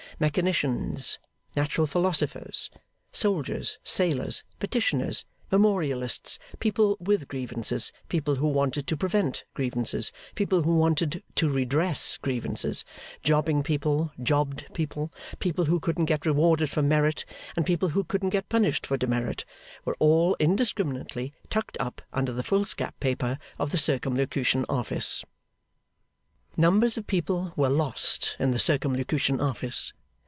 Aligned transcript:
Mechanicians, 0.19 1.17
natural 1.55 1.87
philosophers, 1.87 2.69
soldiers, 3.11 3.79
sailors, 3.83 4.43
petitioners, 4.59 5.25
memorialists, 5.49 6.37
people 6.59 6.95
with 6.99 7.27
grievances, 7.27 7.91
people 8.07 8.35
who 8.35 8.45
wanted 8.47 8.85
to 8.85 8.95
prevent 8.95 9.45
grievances, 9.55 10.11
people 10.35 10.61
who 10.61 10.75
wanted 10.75 11.23
to 11.33 11.49
redress 11.49 12.17
grievances, 12.17 12.85
jobbing 13.23 13.63
people, 13.63 14.11
jobbed 14.21 14.71
people, 14.75 15.11
people 15.39 15.65
who 15.65 15.79
couldn't 15.79 16.05
get 16.05 16.23
rewarded 16.23 16.69
for 16.69 16.83
merit, 16.83 17.25
and 17.55 17.65
people 17.65 17.89
who 17.89 18.03
couldn't 18.03 18.29
get 18.29 18.47
punished 18.47 18.85
for 18.85 18.97
demerit, 18.97 19.43
were 19.85 19.95
all 19.97 20.35
indiscriminately 20.39 21.33
tucked 21.49 21.77
up 21.79 21.99
under 22.13 22.31
the 22.31 22.43
foolscap 22.43 22.93
paper 22.99 23.39
of 23.57 23.71
the 23.71 23.77
Circumlocution 23.79 24.65
Office. 24.69 25.25
Numbers 26.55 26.95
of 26.95 27.07
people 27.07 27.53
were 27.55 27.69
lost 27.69 28.35
in 28.37 28.51
the 28.51 28.59
Circumlocution 28.59 29.39
Office. 29.41 29.93